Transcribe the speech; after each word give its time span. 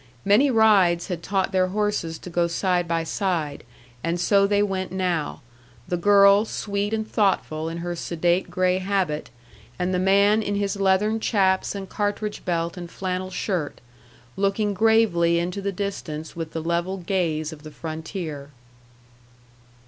Many 0.25 0.49
rides 0.49 1.09
had 1.09 1.21
taught 1.21 1.51
their 1.51 1.67
horses 1.67 2.17
to 2.17 2.31
go 2.31 2.47
side 2.47 2.87
by 2.87 3.03
side, 3.03 3.63
and 4.03 4.19
so 4.19 4.47
they 4.47 4.63
went 4.63 4.91
now: 4.91 5.41
the 5.87 5.95
girl 5.95 6.43
sweet 6.43 6.91
and 6.91 7.07
thoughtful 7.07 7.69
in 7.69 7.77
her 7.85 7.95
sedate 7.95 8.49
gray 8.49 8.79
habit; 8.79 9.29
and 9.77 9.93
the 9.93 9.99
man 9.99 10.41
in 10.41 10.55
his 10.55 10.75
leathern 10.75 11.19
chaps 11.19 11.75
and 11.75 11.87
cartridge 11.87 12.43
belt 12.45 12.77
and 12.77 12.89
flannel 12.89 13.29
shirt, 13.29 13.79
looking 14.35 14.73
gravely 14.73 15.37
into 15.37 15.61
the 15.61 15.71
distance 15.71 16.35
with 16.35 16.51
the 16.53 16.63
level 16.63 16.97
gaze 16.97 17.53
of 17.53 17.61
the 17.61 17.69
frontier. 17.69 18.49